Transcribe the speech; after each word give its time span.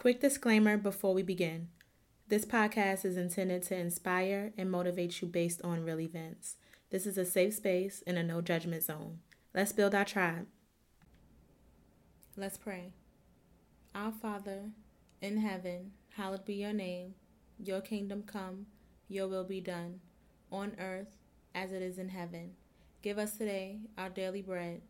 Quick 0.00 0.18
disclaimer 0.18 0.78
before 0.78 1.12
we 1.12 1.22
begin. 1.22 1.68
This 2.28 2.46
podcast 2.46 3.04
is 3.04 3.18
intended 3.18 3.62
to 3.64 3.76
inspire 3.76 4.54
and 4.56 4.70
motivate 4.70 5.20
you 5.20 5.28
based 5.28 5.60
on 5.62 5.84
real 5.84 6.00
events. 6.00 6.56
This 6.88 7.04
is 7.04 7.18
a 7.18 7.26
safe 7.26 7.52
space 7.52 8.02
and 8.06 8.16
a 8.16 8.22
no 8.22 8.40
judgment 8.40 8.82
zone. 8.82 9.18
Let's 9.54 9.74
build 9.74 9.94
our 9.94 10.06
tribe. 10.06 10.46
Let's 12.34 12.56
pray. 12.56 12.94
Our 13.94 14.10
Father, 14.10 14.70
in 15.20 15.36
heaven, 15.36 15.92
hallowed 16.16 16.46
be 16.46 16.54
your 16.54 16.72
name. 16.72 17.12
Your 17.62 17.82
kingdom 17.82 18.22
come, 18.22 18.64
your 19.06 19.28
will 19.28 19.44
be 19.44 19.60
done, 19.60 20.00
on 20.50 20.76
earth 20.80 21.18
as 21.54 21.72
it 21.72 21.82
is 21.82 21.98
in 21.98 22.08
heaven. 22.08 22.52
Give 23.02 23.18
us 23.18 23.36
today 23.36 23.80
our 23.98 24.08
daily 24.08 24.40
bread. 24.40 24.80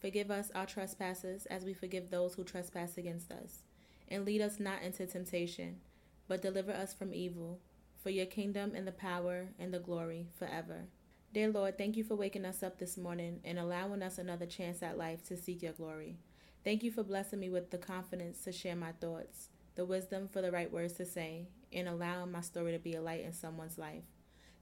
Forgive 0.00 0.30
us 0.30 0.52
our 0.54 0.66
trespasses 0.66 1.46
as 1.46 1.64
we 1.64 1.74
forgive 1.74 2.08
those 2.08 2.34
who 2.34 2.44
trespass 2.44 2.96
against 2.96 3.32
us 3.32 3.64
and 4.10 4.24
lead 4.24 4.40
us 4.40 4.58
not 4.58 4.82
into 4.82 5.06
temptation, 5.06 5.80
but 6.28 6.42
deliver 6.42 6.72
us 6.72 6.92
from 6.94 7.14
evil. 7.14 7.60
For 8.02 8.10
your 8.10 8.26
kingdom 8.26 8.72
and 8.74 8.86
the 8.86 8.92
power 8.92 9.48
and 9.58 9.74
the 9.74 9.78
glory 9.78 10.28
forever. 10.38 10.86
Dear 11.34 11.50
Lord, 11.50 11.76
thank 11.76 11.96
you 11.96 12.02
for 12.02 12.14
waking 12.16 12.46
us 12.46 12.62
up 12.62 12.78
this 12.78 12.96
morning 12.96 13.40
and 13.44 13.58
allowing 13.58 14.02
us 14.02 14.16
another 14.16 14.46
chance 14.46 14.82
at 14.82 14.96
life 14.96 15.22
to 15.24 15.36
seek 15.36 15.62
your 15.62 15.74
glory. 15.74 16.16
Thank 16.64 16.82
you 16.82 16.90
for 16.90 17.02
blessing 17.02 17.40
me 17.40 17.50
with 17.50 17.70
the 17.70 17.78
confidence 17.78 18.42
to 18.44 18.52
share 18.52 18.74
my 18.74 18.92
thoughts, 18.92 19.50
the 19.76 19.84
wisdom 19.84 20.28
for 20.28 20.42
the 20.42 20.50
right 20.50 20.72
words 20.72 20.94
to 20.94 21.04
say, 21.04 21.46
and 21.72 21.86
allowing 21.86 22.32
my 22.32 22.40
story 22.40 22.72
to 22.72 22.78
be 22.78 22.94
a 22.94 23.02
light 23.02 23.24
in 23.24 23.32
someone's 23.32 23.78
life. 23.78 24.02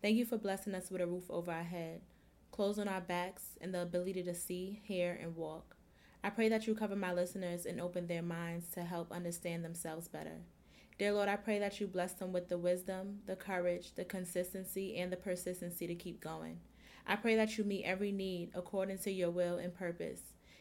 Thank 0.03 0.17
you 0.17 0.27
for 0.27 0.37
blessing 0.37 0.75
us 0.75 0.91
with 0.91 1.01
a 1.01 1.07
roof 1.07 1.31
over 1.31 1.51
our 1.51 1.63
head, 1.63 2.03
clothes 2.51 2.79
on 2.79 2.87
our 2.87 3.01
backs, 3.01 3.57
and 3.61 3.73
the 3.73 3.83
ability 3.83 4.25
to 4.25 4.35
see, 4.35 4.81
hear, 4.85 5.19
and 5.21 5.37
walk. 5.37 5.78
I 6.23 6.31
pray 6.31 6.49
that 6.49 6.67
you 6.67 6.75
cover 6.75 6.97
my 6.97 7.13
listeners 7.13 7.65
and 7.65 7.81
open 7.81 8.07
their 8.07 8.23
minds 8.23 8.69
to 8.73 8.83
help 8.83 9.13
understand 9.13 9.65
themselves 9.65 10.09
better. 10.09 10.41
Dear 10.99 11.13
Lord, 11.13 11.29
I 11.29 11.37
pray 11.37 11.61
that 11.61 11.81
you 11.81 11.87
bless 11.87 12.15
them 12.15 12.33
with 12.33 12.49
the 12.49 12.59
wisdom, 12.59 13.21
the 13.27 13.37
courage, 13.37 13.95
the 13.95 14.05
consistency, 14.05 14.97
and 14.97 15.13
the 15.13 15.17
persistency 15.17 15.87
to 15.87 15.95
keep 15.95 16.21
going. 16.21 16.59
I 17.07 17.15
pray 17.15 17.37
that 17.37 17.57
you 17.57 17.63
meet 17.63 17.85
every 17.85 18.11
need 18.11 18.51
according 18.53 18.99
to 18.99 19.13
your 19.13 19.31
will 19.31 19.59
and 19.59 19.73
purpose. 19.73 20.21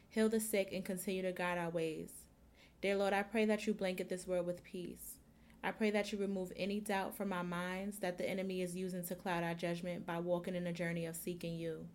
Heal 0.09 0.29
the 0.29 0.39
sick 0.39 0.69
and 0.71 0.85
continue 0.85 1.23
to 1.23 1.31
guide 1.31 1.57
our 1.57 1.71
ways. 1.71 2.11
Dear 2.81 2.97
Lord, 2.97 3.13
I 3.13 3.23
pray 3.23 3.45
that 3.45 3.65
you 3.65 3.73
blanket 3.73 4.09
this 4.09 4.27
world 4.27 4.45
with 4.45 4.63
peace. 4.63 5.15
I 5.63 5.71
pray 5.71 5.89
that 5.89 6.11
you 6.11 6.19
remove 6.19 6.53
any 6.55 6.79
doubt 6.79 7.17
from 7.17 7.33
our 7.33 7.43
minds 7.43 7.97
that 7.99 8.19
the 8.19 8.29
enemy 8.29 8.61
is 8.61 8.75
using 8.75 9.03
to 9.07 9.15
cloud 9.15 9.43
our 9.43 9.55
judgment 9.55 10.05
by 10.05 10.19
walking 10.19 10.55
in 10.55 10.67
a 10.67 10.71
journey 10.71 11.07
of 11.07 11.15
seeking 11.15 11.55
you. 11.55 11.87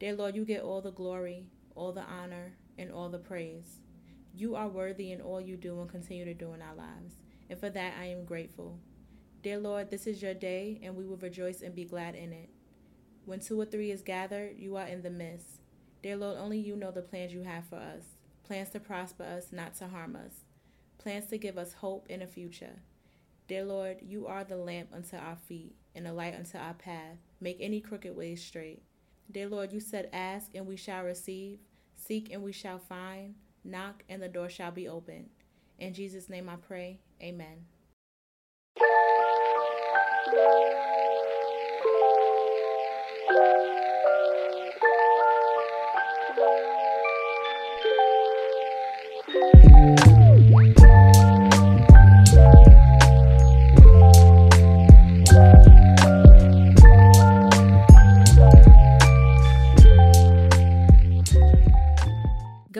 Dear 0.00 0.14
Lord, 0.14 0.34
you 0.34 0.44
get 0.44 0.62
all 0.62 0.80
the 0.80 0.90
glory, 0.90 1.46
all 1.76 1.92
the 1.92 2.02
honor, 2.02 2.54
and 2.78 2.90
all 2.92 3.08
the 3.08 3.18
praise. 3.18 3.80
You 4.34 4.54
are 4.54 4.68
worthy 4.68 5.12
in 5.12 5.20
all 5.20 5.40
you 5.40 5.56
do 5.56 5.80
and 5.80 5.90
continue 5.90 6.24
to 6.24 6.34
do 6.34 6.52
in 6.52 6.62
our 6.62 6.74
lives, 6.74 7.16
and 7.50 7.58
for 7.58 7.70
that 7.70 7.94
I 8.00 8.06
am 8.06 8.24
grateful. 8.24 8.78
Dear 9.42 9.58
Lord, 9.58 9.90
this 9.90 10.06
is 10.06 10.22
your 10.22 10.34
day, 10.34 10.80
and 10.82 10.96
we 10.96 11.04
will 11.04 11.16
rejoice 11.16 11.62
and 11.62 11.74
be 11.74 11.84
glad 11.84 12.14
in 12.14 12.32
it. 12.32 12.50
When 13.24 13.40
two 13.40 13.60
or 13.60 13.64
three 13.64 13.90
is 13.90 14.02
gathered, 14.02 14.58
you 14.58 14.76
are 14.76 14.86
in 14.86 15.02
the 15.02 15.10
midst. 15.10 15.60
Dear 16.02 16.16
Lord, 16.16 16.38
only 16.38 16.58
you 16.58 16.76
know 16.76 16.90
the 16.90 17.02
plans 17.02 17.32
you 17.32 17.42
have 17.42 17.66
for 17.66 17.76
us 17.76 18.04
plans 18.48 18.70
to 18.70 18.80
prosper 18.80 19.24
us, 19.24 19.52
not 19.52 19.74
to 19.74 19.86
harm 19.86 20.16
us, 20.16 20.44
plans 20.96 21.26
to 21.26 21.36
give 21.36 21.58
us 21.58 21.74
hope 21.74 22.06
in 22.08 22.22
a 22.22 22.26
future. 22.26 22.80
Dear 23.46 23.64
Lord, 23.64 23.98
you 24.00 24.26
are 24.26 24.42
the 24.42 24.56
lamp 24.56 24.88
unto 24.94 25.16
our 25.16 25.36
feet 25.36 25.74
and 25.94 26.06
a 26.06 26.12
light 26.14 26.34
unto 26.34 26.56
our 26.56 26.72
path. 26.72 27.18
Make 27.40 27.58
any 27.60 27.80
crooked 27.80 28.16
ways 28.16 28.42
straight. 28.42 28.82
Dear 29.30 29.48
Lord, 29.50 29.72
you 29.72 29.80
said, 29.80 30.08
Ask 30.14 30.54
and 30.54 30.66
we 30.66 30.76
shall 30.76 31.04
receive, 31.04 31.58
Seek 31.98 32.32
and 32.32 32.42
we 32.42 32.52
shall 32.52 32.78
find, 32.78 33.34
knock 33.64 34.04
and 34.08 34.22
the 34.22 34.28
door 34.28 34.48
shall 34.48 34.70
be 34.70 34.88
opened. 34.88 35.28
In 35.78 35.92
Jesus' 35.92 36.30
name 36.30 36.48
I 36.48 36.56
pray. 36.56 37.00
Amen. 37.20 37.66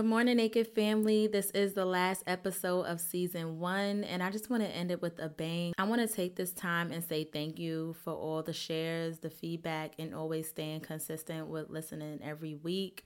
Morning, 0.08 0.38
Naked 0.38 0.68
family. 0.68 1.26
This 1.26 1.50
is 1.50 1.74
the 1.74 1.84
last 1.84 2.22
episode 2.26 2.84
of 2.86 2.98
season 2.98 3.58
one, 3.58 4.04
and 4.04 4.22
I 4.22 4.30
just 4.30 4.48
want 4.48 4.62
to 4.62 4.68
end 4.70 4.90
it 4.90 5.02
with 5.02 5.18
a 5.18 5.28
bang. 5.28 5.74
I 5.76 5.84
want 5.84 6.00
to 6.00 6.08
take 6.08 6.34
this 6.34 6.54
time 6.54 6.92
and 6.92 7.04
say 7.04 7.24
thank 7.24 7.58
you 7.58 7.94
for 8.02 8.14
all 8.14 8.42
the 8.42 8.54
shares, 8.54 9.18
the 9.18 9.28
feedback, 9.28 9.92
and 9.98 10.14
always 10.14 10.48
staying 10.48 10.80
consistent 10.80 11.48
with 11.48 11.68
listening 11.68 12.20
every 12.24 12.54
week. 12.54 13.04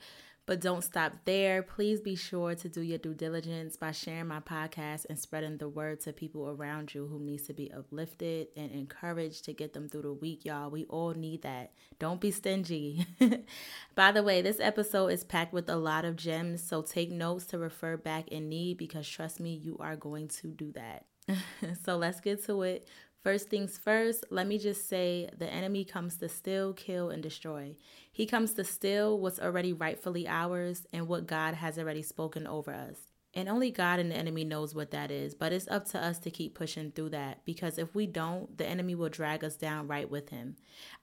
But 0.52 0.60
don't 0.60 0.84
stop 0.84 1.14
there. 1.24 1.62
Please 1.62 2.02
be 2.02 2.14
sure 2.14 2.54
to 2.54 2.68
do 2.68 2.82
your 2.82 2.98
due 2.98 3.14
diligence 3.14 3.78
by 3.78 3.92
sharing 3.92 4.26
my 4.26 4.40
podcast 4.40 5.06
and 5.08 5.18
spreading 5.18 5.56
the 5.56 5.66
word 5.66 6.02
to 6.02 6.12
people 6.12 6.46
around 6.46 6.92
you 6.92 7.06
who 7.06 7.18
needs 7.18 7.44
to 7.44 7.54
be 7.54 7.72
uplifted 7.72 8.48
and 8.54 8.70
encouraged 8.70 9.46
to 9.46 9.54
get 9.54 9.72
them 9.72 9.88
through 9.88 10.02
the 10.02 10.12
week, 10.12 10.44
y'all. 10.44 10.68
We 10.68 10.84
all 10.91 11.14
need 11.14 11.41
that. 11.41 11.72
Don't 11.98 12.20
be 12.20 12.30
stingy. 12.30 13.06
By 13.94 14.12
the 14.12 14.22
way, 14.22 14.42
this 14.42 14.60
episode 14.60 15.06
is 15.06 15.24
packed 15.24 15.54
with 15.54 15.70
a 15.70 15.76
lot 15.76 16.04
of 16.04 16.16
gems, 16.16 16.62
so 16.62 16.82
take 16.82 17.10
notes 17.10 17.46
to 17.46 17.58
refer 17.58 17.96
back 17.96 18.28
in 18.28 18.50
need 18.50 18.76
because 18.76 19.08
trust 19.08 19.41
me, 19.41 19.54
you 19.54 19.78
are 19.80 19.96
going 19.96 20.28
to 20.28 20.48
do 20.48 20.70
that. 20.72 21.06
so 21.82 21.96
let's 21.96 22.20
get 22.20 22.44
to 22.44 22.60
it. 22.60 22.86
First 23.22 23.49
things 23.49 23.78
first, 23.78 24.25
let 24.31 24.49
me 24.49 24.59
just 24.59 24.88
say 24.88 25.31
the 25.38 25.49
enemy 25.49 25.84
comes 25.84 26.16
to 26.16 26.28
steal, 26.28 26.72
kill, 26.72 27.10
and 27.10 27.22
destroy. 27.22 27.77
He 28.10 28.27
comes 28.27 28.55
to 28.55 28.65
steal 28.65 29.16
what's 29.16 29.38
already 29.38 29.72
rightfully 29.72 30.27
ours 30.27 30.87
and 30.93 31.06
what 31.06 31.28
God 31.28 31.55
has 31.55 31.78
already 31.78 32.03
spoken 32.03 32.49
over 32.49 32.72
us. 32.72 33.11
And 33.34 33.48
only 33.48 33.70
God 33.70 33.98
and 33.98 34.10
the 34.10 34.16
enemy 34.16 34.44
knows 34.44 34.75
what 34.75 34.91
that 34.91 35.10
is, 35.10 35.34
but 35.34 35.53
it's 35.53 35.69
up 35.69 35.87
to 35.91 35.98
us 35.98 36.19
to 36.19 36.31
keep 36.31 36.54
pushing 36.54 36.91
through 36.91 37.10
that 37.10 37.44
because 37.47 37.78
if 37.78 37.94
we 37.94 38.06
don't, 38.06 38.59
the 38.59 38.66
enemy 38.66 38.94
will 38.94 39.09
drag 39.09 39.43
us 39.43 39.56
down 39.56 39.88
right 39.88 40.09
with 40.09 40.28
him. 40.28 40.56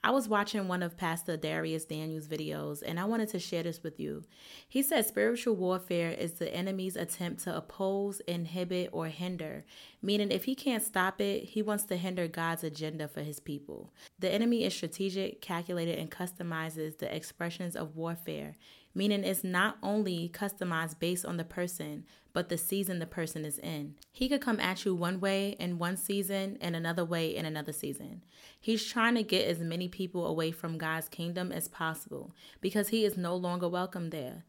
I 0.04 0.12
was 0.12 0.30
watching 0.30 0.68
one 0.68 0.84
of 0.84 0.96
Pastor 0.96 1.38
Dharius 1.38 1.88
Daniels' 1.88 2.28
videos 2.28 2.84
and 2.86 3.00
I 3.00 3.06
wanted 3.06 3.30
to 3.30 3.40
share 3.40 3.64
this 3.64 3.82
with 3.82 4.00
you. 4.00 4.26
He 4.68 4.84
said 4.84 5.08
spiritual 5.08 5.56
warfare 5.56 6.12
is 6.12 6.34
the 6.34 6.54
enemy's 6.54 6.96
attempt 6.96 7.44
to 7.46 7.58
oppose, 7.58 8.20
inhibit, 8.22 8.90
or 8.92 9.08
hinder, 9.08 9.66
meaning 10.02 10.32
if 10.32 10.44
he 10.44 10.54
can't 10.54 10.84
stop 10.84 11.20
it, 11.20 11.46
he 11.46 11.64
wants 11.64 11.86
to 11.86 11.98
hinder 11.98 12.28
God's 12.28 12.64
agenda 12.64 13.08
for 13.08 13.22
his 13.22 13.40
people. 13.40 13.92
The 14.20 14.32
enemy 14.32 14.66
is 14.66 14.76
strategic, 14.76 15.42
calculated, 15.42 15.98
and 15.98 16.12
customizes 16.12 17.00
the 17.00 17.14
expressions 17.14 17.76
of 17.76 17.96
warfare 17.96 18.56
meaning 18.94 19.24
it's 19.24 19.44
not 19.44 19.78
only 19.84 20.30
customized 20.34 21.00
based 21.00 21.26
on 21.26 21.38
the 21.38 21.44
person, 21.44 22.06
but 22.34 22.50
the 22.50 22.58
season 22.58 23.00
the 23.00 23.06
person 23.06 23.46
is 23.46 23.58
in. 23.60 23.96
He 24.12 24.30
could 24.30 24.42
come 24.42 24.60
at 24.60 24.86
you 24.86 24.94
one 24.96 25.20
way 25.20 25.56
in 25.60 25.80
one 25.80 25.98
season 25.98 26.58
and 26.62 26.76
another 26.76 27.04
way 27.04 27.36
in 27.36 27.46
another 27.46 27.74
season. 27.74 28.24
He's 28.60 28.86
trying 28.86 29.16
to 29.16 29.24
get 29.24 29.48
as 29.48 29.60
many 29.60 29.88
people 29.88 30.28
away 30.28 30.52
from 30.52 30.78
God's 30.78 31.10
kingdom 31.10 31.52
as 31.52 31.68
possible 31.68 32.34
because 32.62 32.90
he 32.90 33.06
is 33.06 33.18
no 33.18 33.36
longer 33.36 33.68
welcome 33.68 34.10
there. 34.10 34.46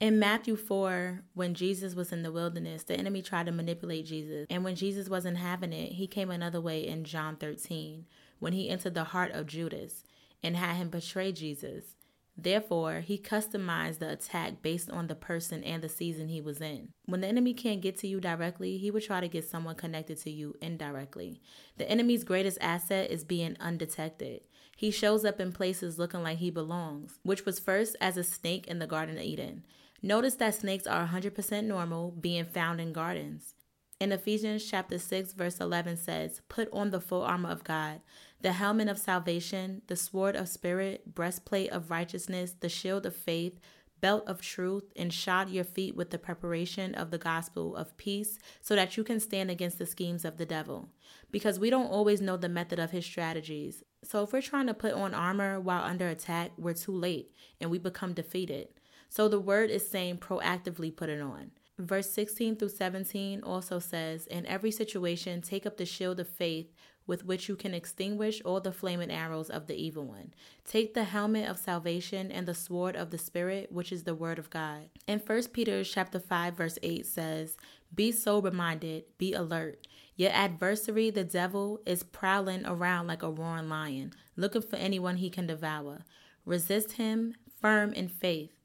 In 0.00 0.18
Matthew 0.18 0.56
4, 0.56 1.24
when 1.34 1.52
Jesus 1.52 1.94
was 1.94 2.10
in 2.10 2.22
the 2.22 2.32
wilderness, 2.32 2.84
the 2.84 2.96
enemy 2.96 3.20
tried 3.20 3.46
to 3.46 3.52
manipulate 3.52 4.06
Jesus. 4.06 4.46
And 4.48 4.64
when 4.64 4.74
Jesus 4.74 5.10
wasn't 5.10 5.36
having 5.36 5.74
it, 5.74 5.92
he 5.92 6.06
came 6.06 6.30
another 6.30 6.60
way 6.60 6.86
in 6.86 7.04
John 7.04 7.36
13, 7.36 8.06
when 8.38 8.54
he 8.54 8.70
entered 8.70 8.94
the 8.94 9.04
heart 9.04 9.32
of 9.32 9.46
Judas 9.46 10.02
and 10.42 10.56
had 10.56 10.76
him 10.76 10.88
betray 10.88 11.32
Jesus. 11.32 11.96
Therefore, 12.42 13.00
he 13.00 13.18
customized 13.18 13.98
the 13.98 14.10
attack 14.10 14.62
based 14.62 14.90
on 14.90 15.08
the 15.08 15.14
person 15.14 15.62
and 15.62 15.82
the 15.82 15.90
season 15.90 16.28
he 16.28 16.40
was 16.40 16.60
in. 16.60 16.88
When 17.04 17.20
the 17.20 17.26
enemy 17.26 17.52
can't 17.52 17.82
get 17.82 17.98
to 17.98 18.08
you 18.08 18.18
directly, 18.18 18.78
he 18.78 18.90
would 18.90 19.02
try 19.02 19.20
to 19.20 19.28
get 19.28 19.48
someone 19.48 19.74
connected 19.74 20.18
to 20.22 20.30
you 20.30 20.56
indirectly. 20.62 21.42
The 21.76 21.90
enemy's 21.90 22.24
greatest 22.24 22.56
asset 22.62 23.10
is 23.10 23.24
being 23.24 23.56
undetected. 23.60 24.46
He 24.74 24.90
shows 24.90 25.26
up 25.26 25.38
in 25.38 25.52
places 25.52 25.98
looking 25.98 26.22
like 26.22 26.38
he 26.38 26.50
belongs, 26.50 27.18
which 27.24 27.44
was 27.44 27.58
first 27.58 27.94
as 28.00 28.16
a 28.16 28.24
snake 28.24 28.66
in 28.66 28.78
the 28.78 28.86
Garden 28.86 29.18
of 29.18 29.22
Eden. 29.22 29.64
Notice 30.00 30.36
that 30.36 30.54
snakes 30.54 30.86
are 30.86 31.06
100% 31.08 31.64
normal, 31.64 32.10
being 32.10 32.46
found 32.46 32.80
in 32.80 32.94
gardens. 32.94 33.54
In 34.00 34.12
Ephesians 34.12 34.64
chapter 34.64 34.98
6 34.98 35.34
verse 35.34 35.60
11 35.60 35.98
says, 35.98 36.40
"Put 36.48 36.70
on 36.72 36.88
the 36.88 37.02
full 37.02 37.20
armor 37.20 37.50
of 37.50 37.64
God, 37.64 38.00
the 38.40 38.52
helmet 38.52 38.88
of 38.88 38.98
salvation, 38.98 39.82
the 39.86 39.96
sword 39.96 40.34
of 40.34 40.48
spirit, 40.48 41.14
breastplate 41.14 41.70
of 41.70 41.90
righteousness, 41.90 42.54
the 42.58 42.68
shield 42.68 43.04
of 43.04 43.14
faith, 43.14 43.60
belt 44.00 44.24
of 44.26 44.40
truth, 44.40 44.84
and 44.96 45.12
shod 45.12 45.50
your 45.50 45.64
feet 45.64 45.94
with 45.94 46.10
the 46.10 46.18
preparation 46.18 46.94
of 46.94 47.10
the 47.10 47.18
gospel 47.18 47.76
of 47.76 47.96
peace, 47.98 48.38
so 48.62 48.74
that 48.74 48.96
you 48.96 49.04
can 49.04 49.20
stand 49.20 49.50
against 49.50 49.78
the 49.78 49.86
schemes 49.86 50.24
of 50.24 50.38
the 50.38 50.46
devil. 50.46 50.88
Because 51.30 51.60
we 51.60 51.70
don't 51.70 51.90
always 51.90 52.20
know 52.20 52.36
the 52.36 52.48
method 52.48 52.78
of 52.78 52.92
his 52.92 53.04
strategies. 53.04 53.84
So 54.02 54.22
if 54.22 54.32
we're 54.32 54.40
trying 54.40 54.68
to 54.68 54.74
put 54.74 54.94
on 54.94 55.14
armor 55.14 55.60
while 55.60 55.84
under 55.84 56.08
attack, 56.08 56.52
we're 56.56 56.72
too 56.72 56.92
late 56.92 57.30
and 57.60 57.70
we 57.70 57.78
become 57.78 58.14
defeated. 58.14 58.68
So 59.10 59.28
the 59.28 59.40
word 59.40 59.70
is 59.70 59.86
saying 59.86 60.18
proactively 60.18 60.96
put 60.96 61.10
it 61.10 61.20
on. 61.20 61.50
Verse 61.80 62.10
16 62.10 62.56
through 62.56 62.68
17 62.68 63.42
also 63.42 63.78
says, 63.78 64.26
In 64.26 64.44
every 64.44 64.70
situation, 64.70 65.40
take 65.40 65.64
up 65.64 65.78
the 65.78 65.86
shield 65.86 66.20
of 66.20 66.28
faith 66.28 66.70
with 67.06 67.24
which 67.24 67.48
you 67.48 67.56
can 67.56 67.72
extinguish 67.72 68.42
all 68.44 68.60
the 68.60 68.70
flaming 68.70 69.10
arrows 69.10 69.48
of 69.48 69.66
the 69.66 69.74
evil 69.74 70.04
one. 70.04 70.34
Take 70.66 70.92
the 70.92 71.04
helmet 71.04 71.48
of 71.48 71.58
salvation 71.58 72.30
and 72.30 72.46
the 72.46 72.54
sword 72.54 72.96
of 72.96 73.10
the 73.10 73.16
Spirit, 73.16 73.72
which 73.72 73.92
is 73.92 74.04
the 74.04 74.14
word 74.14 74.38
of 74.38 74.50
God. 74.50 74.90
In 75.06 75.20
1 75.20 75.42
Peter 75.54 75.82
chapter 75.82 76.20
5, 76.20 76.54
verse 76.54 76.78
8 76.82 77.06
says, 77.06 77.56
Be 77.94 78.12
sober 78.12 78.50
minded, 78.50 79.04
be 79.16 79.32
alert. 79.32 79.86
Your 80.16 80.30
adversary, 80.32 81.08
the 81.08 81.24
devil, 81.24 81.80
is 81.86 82.02
prowling 82.02 82.66
around 82.66 83.06
like 83.06 83.22
a 83.22 83.30
roaring 83.30 83.70
lion, 83.70 84.12
looking 84.36 84.62
for 84.62 84.76
anyone 84.76 85.16
he 85.16 85.30
can 85.30 85.46
devour. 85.46 86.04
Resist 86.44 86.92
him 86.92 87.34
firm 87.60 87.94
in 87.94 88.08
faith 88.08 88.59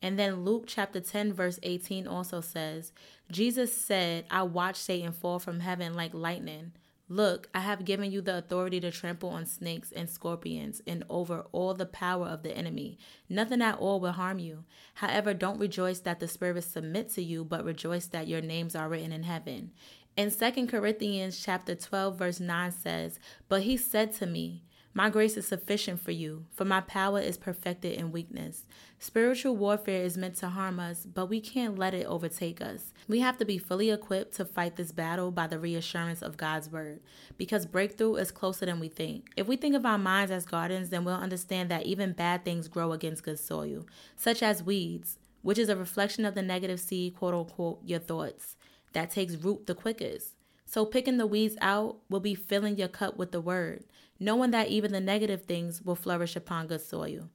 and 0.00 0.18
then 0.18 0.44
Luke 0.44 0.64
chapter 0.66 1.00
10, 1.00 1.32
verse 1.32 1.58
18 1.62 2.06
also 2.06 2.40
says, 2.40 2.92
Jesus 3.30 3.74
said, 3.76 4.26
I 4.30 4.42
watched 4.42 4.78
Satan 4.78 5.12
fall 5.12 5.38
from 5.38 5.60
heaven 5.60 5.94
like 5.94 6.14
lightning. 6.14 6.72
Look, 7.10 7.48
I 7.54 7.60
have 7.60 7.86
given 7.86 8.12
you 8.12 8.20
the 8.20 8.36
authority 8.36 8.80
to 8.80 8.90
trample 8.90 9.30
on 9.30 9.46
snakes 9.46 9.90
and 9.92 10.10
scorpions 10.10 10.82
and 10.86 11.04
over 11.08 11.46
all 11.52 11.72
the 11.72 11.86
power 11.86 12.26
of 12.26 12.42
the 12.42 12.54
enemy. 12.54 12.98
Nothing 13.30 13.62
at 13.62 13.78
all 13.78 13.98
will 13.98 14.12
harm 14.12 14.38
you. 14.38 14.64
However, 14.94 15.32
don't 15.32 15.58
rejoice 15.58 16.00
that 16.00 16.20
the 16.20 16.28
spirits 16.28 16.66
submit 16.66 17.08
to 17.14 17.22
you, 17.22 17.44
but 17.44 17.64
rejoice 17.64 18.06
that 18.08 18.28
your 18.28 18.42
names 18.42 18.76
are 18.76 18.90
written 18.90 19.12
in 19.12 19.22
heaven. 19.22 19.72
In 20.18 20.30
2 20.30 20.66
Corinthians 20.66 21.42
chapter 21.42 21.74
12 21.74 22.18
verse 22.18 22.40
9 22.40 22.72
says, 22.72 23.18
"But 23.48 23.62
he 23.62 23.76
said 23.76 24.12
to 24.14 24.26
me, 24.26 24.64
my 24.94 25.10
grace 25.10 25.36
is 25.36 25.46
sufficient 25.46 26.00
for 26.00 26.10
you, 26.10 26.46
for 26.52 26.64
my 26.64 26.80
power 26.80 27.20
is 27.20 27.36
perfected 27.36 27.92
in 27.92 28.10
weakness. 28.10 28.66
Spiritual 28.98 29.56
warfare 29.56 30.02
is 30.02 30.16
meant 30.16 30.34
to 30.36 30.48
harm 30.48 30.80
us, 30.80 31.06
but 31.06 31.26
we 31.26 31.40
can't 31.40 31.78
let 31.78 31.94
it 31.94 32.06
overtake 32.06 32.60
us. 32.60 32.92
We 33.06 33.20
have 33.20 33.38
to 33.38 33.44
be 33.44 33.58
fully 33.58 33.90
equipped 33.90 34.34
to 34.36 34.44
fight 34.44 34.76
this 34.76 34.90
battle 34.90 35.30
by 35.30 35.46
the 35.46 35.58
reassurance 35.58 36.20
of 36.20 36.36
God's 36.36 36.70
word, 36.70 37.00
because 37.36 37.66
breakthrough 37.66 38.16
is 38.16 38.32
closer 38.32 38.66
than 38.66 38.80
we 38.80 38.88
think. 38.88 39.30
If 39.36 39.46
we 39.46 39.56
think 39.56 39.76
of 39.76 39.86
our 39.86 39.98
minds 39.98 40.32
as 40.32 40.46
gardens, 40.46 40.88
then 40.88 41.04
we'll 41.04 41.14
understand 41.14 41.70
that 41.70 41.86
even 41.86 42.12
bad 42.12 42.44
things 42.44 42.66
grow 42.66 42.92
against 42.92 43.22
good 43.22 43.38
soil, 43.38 43.86
such 44.16 44.42
as 44.42 44.64
weeds, 44.64 45.18
which 45.42 45.58
is 45.58 45.68
a 45.68 45.76
reflection 45.76 46.24
of 46.24 46.34
the 46.34 46.42
negative 46.42 46.80
seed, 46.80 47.14
quote 47.14 47.34
unquote, 47.34 47.80
your 47.84 48.00
thoughts, 48.00 48.56
that 48.94 49.10
takes 49.10 49.36
root 49.36 49.66
the 49.66 49.74
quickest. 49.74 50.34
So 50.70 50.84
picking 50.84 51.16
the 51.16 51.26
weeds 51.26 51.56
out 51.62 51.96
will 52.10 52.20
be 52.20 52.34
filling 52.34 52.76
your 52.76 52.88
cup 52.88 53.16
with 53.16 53.32
the 53.32 53.40
word, 53.40 53.84
knowing 54.20 54.50
that 54.50 54.68
even 54.68 54.92
the 54.92 55.00
negative 55.00 55.46
things 55.46 55.80
will 55.80 55.94
flourish 55.94 56.36
upon 56.36 56.66
good 56.66 56.82
soil. 56.82 57.30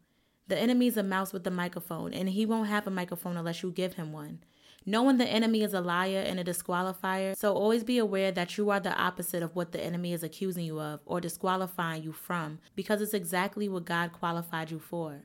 The 0.50 0.60
enemy 0.60 0.86
is 0.86 0.98
a 0.98 1.04
mouse 1.04 1.34
with 1.34 1.48
a 1.48 1.50
microphone, 1.50 2.14
and 2.14 2.30
he 2.30 2.46
won't 2.46 2.68
have 2.68 2.86
a 2.86 2.92
microphone 2.92 3.36
unless 3.36 3.64
you 3.64 3.72
give 3.72 3.96
him 3.96 4.12
one. 4.12 4.44
Knowing 4.86 5.18
the 5.18 5.26
enemy 5.26 5.64
is 5.64 5.74
a 5.74 5.82
liar 5.82 6.20
and 6.20 6.40
a 6.40 6.44
disqualifier, 6.44 7.36
so 7.36 7.54
always 7.54 7.84
be 7.84 7.98
aware 7.98 8.32
that 8.32 8.56
you 8.56 8.70
are 8.70 8.80
the 8.80 8.96
opposite 9.02 9.42
of 9.42 9.56
what 9.56 9.72
the 9.72 9.84
enemy 9.84 10.14
is 10.14 10.22
accusing 10.22 10.66
you 10.66 10.80
of 10.80 11.00
or 11.04 11.20
disqualifying 11.20 12.04
you 12.04 12.12
from, 12.12 12.60
because 12.76 13.02
it's 13.02 13.16
exactly 13.16 13.68
what 13.68 13.86
God 13.86 14.12
qualified 14.12 14.70
you 14.70 14.78
for. 14.78 15.24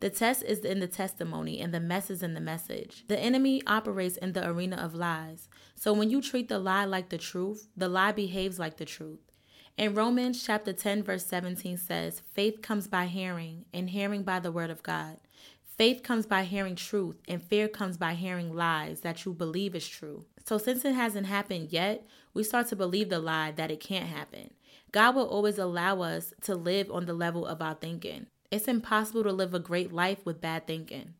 The 0.00 0.10
test 0.10 0.44
is 0.44 0.60
in 0.60 0.78
the 0.78 0.86
testimony, 0.86 1.58
and 1.60 1.74
the 1.74 1.80
mess 1.80 2.08
is 2.08 2.22
in 2.22 2.34
the 2.34 2.40
message. 2.40 3.04
The 3.08 3.18
enemy 3.18 3.62
operates 3.66 4.16
in 4.16 4.32
the 4.32 4.48
arena 4.48 4.76
of 4.76 4.94
lies. 4.94 5.48
So 5.74 5.92
when 5.92 6.08
you 6.08 6.22
treat 6.22 6.48
the 6.48 6.60
lie 6.60 6.84
like 6.84 7.08
the 7.08 7.18
truth, 7.18 7.68
the 7.76 7.88
lie 7.88 8.12
behaves 8.12 8.60
like 8.60 8.76
the 8.76 8.84
truth. 8.84 9.18
In 9.76 9.94
Romans 9.94 10.42
chapter 10.44 10.72
10 10.72 11.02
verse 11.02 11.26
17 11.26 11.76
says, 11.76 12.20
"Faith 12.20 12.62
comes 12.62 12.86
by 12.86 13.06
hearing, 13.06 13.64
and 13.72 13.90
hearing 13.90 14.22
by 14.22 14.38
the 14.38 14.52
word 14.52 14.70
of 14.70 14.82
God." 14.82 15.18
Faith 15.64 16.02
comes 16.02 16.26
by 16.26 16.42
hearing 16.42 16.74
truth, 16.74 17.16
and 17.28 17.40
fear 17.40 17.68
comes 17.68 17.96
by 17.96 18.14
hearing 18.14 18.52
lies 18.52 19.02
that 19.02 19.24
you 19.24 19.32
believe 19.32 19.76
is 19.76 19.86
true. 19.86 20.26
So, 20.44 20.58
since 20.58 20.84
it 20.84 20.94
hasn't 20.94 21.26
happened 21.26 21.72
yet, 21.72 22.04
we 22.34 22.42
start 22.42 22.66
to 22.68 22.76
believe 22.76 23.08
the 23.08 23.20
lie 23.20 23.52
that 23.52 23.70
it 23.70 23.78
can't 23.78 24.06
happen. 24.06 24.54
God 24.90 25.14
will 25.14 25.28
always 25.28 25.58
allow 25.58 26.00
us 26.02 26.34
to 26.42 26.56
live 26.56 26.90
on 26.90 27.06
the 27.06 27.14
level 27.14 27.46
of 27.46 27.62
our 27.62 27.74
thinking. 27.74 28.26
It's 28.50 28.66
impossible 28.66 29.24
to 29.24 29.32
live 29.32 29.52
a 29.52 29.58
great 29.58 29.92
life 29.92 30.24
with 30.24 30.40
bad 30.40 30.66
thinking. 30.66 31.12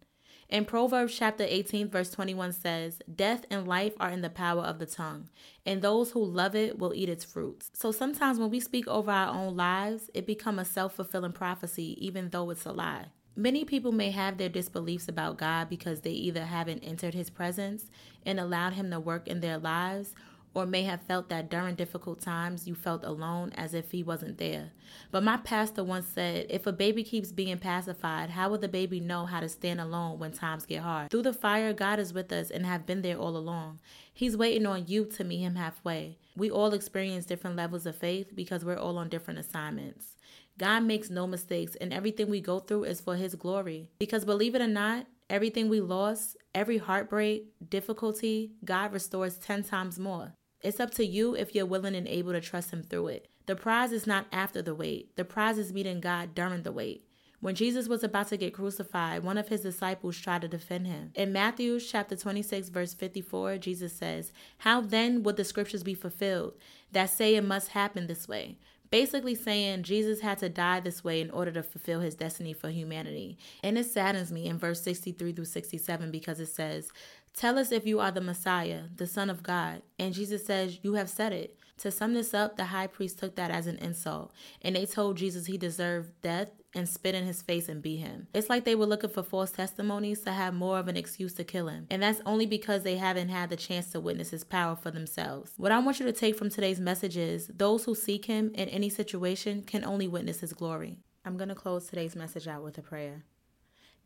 In 0.48 0.64
Proverbs 0.64 1.14
chapter 1.14 1.44
18, 1.46 1.90
verse 1.90 2.10
21 2.10 2.52
says, 2.52 3.02
Death 3.14 3.44
and 3.50 3.68
life 3.68 3.92
are 4.00 4.08
in 4.08 4.22
the 4.22 4.30
power 4.30 4.62
of 4.62 4.78
the 4.78 4.86
tongue, 4.86 5.28
and 5.66 5.82
those 5.82 6.12
who 6.12 6.24
love 6.24 6.54
it 6.54 6.78
will 6.78 6.94
eat 6.94 7.10
its 7.10 7.26
fruits. 7.26 7.70
So 7.74 7.92
sometimes 7.92 8.38
when 8.38 8.48
we 8.48 8.60
speak 8.60 8.88
over 8.88 9.10
our 9.10 9.34
own 9.34 9.54
lives, 9.54 10.08
it 10.14 10.26
becomes 10.26 10.62
a 10.62 10.64
self 10.64 10.94
fulfilling 10.94 11.32
prophecy, 11.32 11.98
even 12.02 12.30
though 12.30 12.48
it's 12.48 12.64
a 12.64 12.72
lie. 12.72 13.08
Many 13.36 13.66
people 13.66 13.92
may 13.92 14.10
have 14.10 14.38
their 14.38 14.48
disbeliefs 14.48 15.06
about 15.06 15.36
God 15.36 15.68
because 15.68 16.00
they 16.00 16.10
either 16.10 16.46
haven't 16.46 16.82
entered 16.82 17.12
his 17.12 17.28
presence 17.28 17.90
and 18.24 18.40
allowed 18.40 18.72
him 18.72 18.90
to 18.90 18.98
work 18.98 19.28
in 19.28 19.40
their 19.40 19.58
lives, 19.58 20.14
or 20.54 20.66
may 20.66 20.82
have 20.82 21.02
felt 21.02 21.28
that 21.28 21.50
during 21.50 21.74
difficult 21.74 22.20
times 22.20 22.66
you 22.66 22.74
felt 22.74 23.04
alone 23.04 23.52
as 23.56 23.74
if 23.74 23.90
he 23.90 24.02
wasn't 24.02 24.38
there. 24.38 24.70
But 25.10 25.22
my 25.22 25.36
pastor 25.36 25.84
once 25.84 26.06
said, 26.06 26.46
if 26.48 26.66
a 26.66 26.72
baby 26.72 27.04
keeps 27.04 27.32
being 27.32 27.58
pacified, 27.58 28.30
how 28.30 28.50
will 28.50 28.58
the 28.58 28.68
baby 28.68 29.00
know 29.00 29.26
how 29.26 29.40
to 29.40 29.48
stand 29.48 29.80
alone 29.80 30.18
when 30.18 30.32
times 30.32 30.66
get 30.66 30.82
hard? 30.82 31.10
Through 31.10 31.22
the 31.22 31.32
fire, 31.32 31.72
God 31.72 31.98
is 31.98 32.12
with 32.12 32.32
us 32.32 32.50
and 32.50 32.66
have 32.66 32.86
been 32.86 33.02
there 33.02 33.18
all 33.18 33.36
along. 33.36 33.80
He's 34.12 34.36
waiting 34.36 34.66
on 34.66 34.86
you 34.86 35.04
to 35.04 35.24
meet 35.24 35.40
him 35.40 35.56
halfway. 35.56 36.18
We 36.36 36.50
all 36.50 36.72
experience 36.72 37.26
different 37.26 37.56
levels 37.56 37.86
of 37.86 37.96
faith 37.96 38.34
because 38.34 38.64
we're 38.64 38.78
all 38.78 38.98
on 38.98 39.08
different 39.08 39.40
assignments. 39.40 40.16
God 40.58 40.82
makes 40.82 41.08
no 41.08 41.26
mistakes, 41.28 41.76
and 41.76 41.92
everything 41.92 42.28
we 42.28 42.40
go 42.40 42.58
through 42.58 42.84
is 42.84 43.00
for 43.00 43.14
His 43.14 43.36
glory. 43.36 43.90
Because 44.00 44.24
believe 44.24 44.56
it 44.56 44.60
or 44.60 44.66
not, 44.66 45.06
everything 45.30 45.68
we 45.68 45.80
lost, 45.80 46.36
every 46.52 46.78
heartbreak, 46.78 47.44
difficulty, 47.70 48.52
God 48.64 48.92
restores 48.92 49.36
10 49.38 49.62
times 49.62 50.00
more. 50.00 50.32
It's 50.62 50.80
up 50.80 50.90
to 50.92 51.06
you 51.06 51.34
if 51.34 51.54
you're 51.54 51.66
willing 51.66 51.94
and 51.94 52.08
able 52.08 52.32
to 52.32 52.40
trust 52.40 52.72
Him 52.72 52.82
through 52.82 53.08
it. 53.08 53.28
The 53.46 53.56
prize 53.56 53.92
is 53.92 54.06
not 54.06 54.26
after 54.32 54.60
the 54.60 54.74
wait, 54.74 55.16
the 55.16 55.24
prize 55.24 55.58
is 55.58 55.72
meeting 55.72 56.00
God 56.00 56.34
during 56.34 56.62
the 56.62 56.72
wait. 56.72 57.04
When 57.40 57.54
Jesus 57.54 57.86
was 57.86 58.02
about 58.02 58.28
to 58.28 58.36
get 58.36 58.52
crucified, 58.52 59.22
one 59.22 59.38
of 59.38 59.46
his 59.46 59.60
disciples 59.60 60.18
tried 60.18 60.42
to 60.42 60.48
defend 60.48 60.88
him. 60.88 61.12
In 61.14 61.32
Matthew 61.32 61.78
chapter 61.78 62.16
26 62.16 62.68
verse 62.68 62.94
54, 62.94 63.58
Jesus 63.58 63.92
says, 63.92 64.32
"How 64.58 64.80
then 64.80 65.22
would 65.22 65.36
the 65.36 65.44
scriptures 65.44 65.84
be 65.84 65.94
fulfilled 65.94 66.54
that 66.90 67.10
say 67.10 67.36
it 67.36 67.44
must 67.44 67.68
happen 67.68 68.08
this 68.08 68.26
way?" 68.26 68.58
Basically 68.90 69.34
saying 69.34 69.82
Jesus 69.82 70.20
had 70.20 70.38
to 70.38 70.48
die 70.48 70.80
this 70.80 71.04
way 71.04 71.20
in 71.20 71.30
order 71.30 71.52
to 71.52 71.62
fulfill 71.62 72.00
his 72.00 72.14
destiny 72.14 72.54
for 72.54 72.70
humanity. 72.70 73.36
And 73.62 73.76
it 73.76 73.84
saddens 73.84 74.32
me 74.32 74.46
in 74.46 74.58
verse 74.58 74.80
63 74.80 75.32
through 75.32 75.44
67 75.44 76.10
because 76.10 76.40
it 76.40 76.46
says, 76.46 76.90
Tell 77.36 77.58
us 77.58 77.72
if 77.72 77.86
you 77.86 78.00
are 78.00 78.10
the 78.10 78.20
Messiah, 78.20 78.84
the 78.94 79.06
Son 79.06 79.30
of 79.30 79.42
God. 79.42 79.82
And 79.98 80.14
Jesus 80.14 80.44
says, 80.44 80.80
You 80.82 80.94
have 80.94 81.08
said 81.08 81.32
it. 81.32 81.58
To 81.78 81.92
sum 81.92 82.14
this 82.14 82.34
up, 82.34 82.56
the 82.56 82.66
high 82.66 82.88
priest 82.88 83.20
took 83.20 83.36
that 83.36 83.52
as 83.52 83.68
an 83.68 83.78
insult, 83.78 84.32
and 84.62 84.74
they 84.74 84.84
told 84.84 85.16
Jesus 85.16 85.46
he 85.46 85.56
deserved 85.56 86.10
death 86.22 86.48
and 86.74 86.88
spit 86.88 87.14
in 87.14 87.24
his 87.24 87.40
face 87.40 87.68
and 87.68 87.80
beat 87.80 87.98
him. 87.98 88.26
It's 88.34 88.50
like 88.50 88.64
they 88.64 88.74
were 88.74 88.84
looking 88.84 89.10
for 89.10 89.22
false 89.22 89.52
testimonies 89.52 90.20
to 90.22 90.32
have 90.32 90.54
more 90.54 90.78
of 90.80 90.88
an 90.88 90.96
excuse 90.96 91.34
to 91.34 91.44
kill 91.44 91.68
him. 91.68 91.86
And 91.88 92.02
that's 92.02 92.20
only 92.26 92.46
because 92.46 92.82
they 92.82 92.96
haven't 92.96 93.28
had 93.28 93.48
the 93.48 93.56
chance 93.56 93.90
to 93.92 94.00
witness 94.00 94.30
his 94.30 94.42
power 94.42 94.74
for 94.74 94.90
themselves. 94.90 95.52
What 95.56 95.70
I 95.70 95.78
want 95.78 96.00
you 96.00 96.06
to 96.06 96.12
take 96.12 96.36
from 96.36 96.50
today's 96.50 96.80
message 96.80 97.16
is 97.16 97.46
those 97.46 97.84
who 97.84 97.94
seek 97.94 98.24
him 98.24 98.50
in 98.54 98.68
any 98.68 98.90
situation 98.90 99.62
can 99.62 99.84
only 99.84 100.08
witness 100.08 100.40
his 100.40 100.52
glory. 100.52 100.98
I'm 101.24 101.36
going 101.36 101.48
to 101.48 101.54
close 101.54 101.86
today's 101.86 102.16
message 102.16 102.48
out 102.48 102.64
with 102.64 102.76
a 102.78 102.82
prayer. 102.82 103.24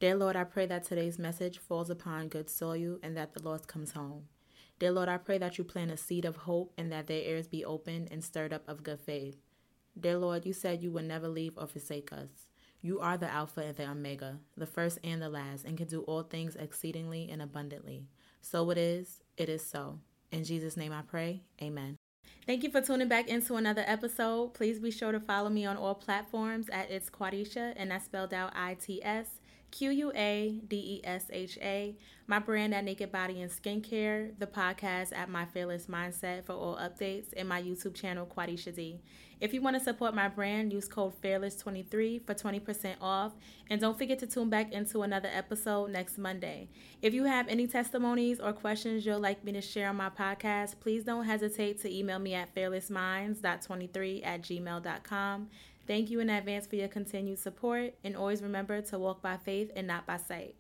Dear 0.02 0.16
Lord, 0.16 0.35
I 0.35 0.42
pray 0.42 0.66
that 0.66 0.82
today's 0.82 1.16
message 1.16 1.59
falls 1.59 1.88
upon 1.88 2.26
good 2.26 2.50
soil 2.50 2.99
and 3.04 3.16
that 3.16 3.35
the 3.35 3.42
lost 3.44 3.68
comes 3.68 3.92
home. 3.92 4.25
Dear 4.80 4.90
Lord, 4.90 5.09
I 5.09 5.16
pray 5.16 5.38
that 5.38 5.59
you 5.59 5.62
plant 5.62 5.92
a 5.92 5.97
seed 5.97 6.25
of 6.25 6.38
hope 6.38 6.73
and 6.76 6.90
that 6.90 7.06
their 7.06 7.23
ears 7.23 7.47
be 7.47 7.64
opened 7.64 8.09
and 8.11 8.25
stirred 8.25 8.52
up 8.52 8.68
of 8.68 8.82
good 8.82 8.99
faith. 8.99 9.37
Dear 9.97 10.18
Lord, 10.18 10.44
you 10.44 10.54
said 10.54 10.82
you 10.82 10.90
would 10.90 11.04
never 11.04 11.28
leave 11.28 11.52
or 11.56 11.68
forsake 11.68 12.12
us. 12.12 12.49
You 12.80 12.99
are 12.99 13.16
the 13.16 13.30
Alpha 13.30 13.61
and 13.61 13.76
the 13.76 13.88
Omega, 13.88 14.40
the 14.56 14.66
first 14.66 14.99
and 15.04 15.23
the 15.23 15.28
last, 15.28 15.64
and 15.64 15.78
can 15.78 15.87
do 15.87 16.00
all 16.00 16.25
things 16.25 16.56
exceedingly 16.56 17.28
and 17.30 17.40
abundantly. 17.40 18.09
So 18.40 18.68
it 18.71 18.78
is, 18.78 19.21
it 19.37 19.49
is 19.49 19.64
so. 19.64 20.00
In 20.32 20.42
Jesus' 20.42 20.76
name 20.76 20.92
I 20.92 21.02
pray, 21.02 21.44
amen. 21.62 21.97
Thank 22.44 22.64
you 22.64 22.73
for 22.73 22.80
tuning 22.80 23.06
back 23.06 23.28
into 23.28 23.54
another 23.54 23.85
episode. 23.87 24.54
Please 24.54 24.80
be 24.80 24.90
sure 24.90 25.12
to 25.12 25.21
follow 25.21 25.49
me 25.49 25.64
on 25.64 25.76
all 25.76 25.94
platforms 25.94 26.68
at 26.71 26.90
It's 26.90 27.09
Quadesha, 27.09 27.75
and 27.76 27.92
that's 27.92 28.06
spelled 28.06 28.35
out 28.35 28.50
I 28.56 28.75
T 28.75 29.00
S 29.04 29.38
Q 29.72 29.90
U 29.90 30.12
A 30.14 30.60
D 30.68 30.76
E 30.76 31.00
S 31.02 31.24
H 31.32 31.58
A, 31.60 31.96
my 32.26 32.38
brand 32.38 32.74
at 32.74 32.84
Naked 32.84 33.10
Body 33.10 33.40
and 33.40 33.50
Skincare, 33.50 34.38
the 34.38 34.46
podcast 34.46 35.16
at 35.16 35.28
My 35.28 35.46
Fearless 35.46 35.86
Mindset 35.86 36.44
for 36.44 36.52
all 36.52 36.76
updates, 36.76 37.28
and 37.36 37.48
my 37.48 37.60
YouTube 37.60 37.94
channel, 37.94 38.26
Quadesha 38.26 38.74
D. 38.74 39.00
If 39.40 39.52
you 39.52 39.60
want 39.60 39.74
to 39.76 39.82
support 39.82 40.14
my 40.14 40.28
brand, 40.28 40.72
use 40.72 40.86
code 40.86 41.20
Fearless23 41.20 42.24
for 42.24 42.32
20% 42.32 42.94
off. 43.00 43.32
And 43.68 43.80
don't 43.80 43.98
forget 43.98 44.20
to 44.20 44.26
tune 44.28 44.48
back 44.48 44.72
into 44.72 45.02
another 45.02 45.28
episode 45.32 45.90
next 45.90 46.16
Monday. 46.16 46.68
If 47.00 47.12
you 47.12 47.24
have 47.24 47.48
any 47.48 47.66
testimonies 47.66 48.38
or 48.38 48.52
questions 48.52 49.04
you'd 49.04 49.16
like 49.16 49.42
me 49.42 49.50
to 49.52 49.60
share 49.60 49.88
on 49.88 49.96
my 49.96 50.10
podcast, 50.10 50.78
please 50.78 51.02
don't 51.02 51.24
hesitate 51.24 51.82
to 51.82 51.92
email 51.92 52.20
me 52.20 52.34
at 52.34 52.54
fearlessminds.23 52.54 54.24
at 54.24 54.42
gmail.com. 54.42 55.48
Thank 55.86 56.10
you 56.10 56.20
in 56.20 56.30
advance 56.30 56.66
for 56.66 56.76
your 56.76 56.88
continued 56.88 57.38
support, 57.38 57.94
and 58.04 58.16
always 58.16 58.42
remember 58.42 58.80
to 58.80 58.98
walk 58.98 59.20
by 59.20 59.36
faith 59.36 59.70
and 59.74 59.86
not 59.86 60.06
by 60.06 60.16
sight. 60.16 60.54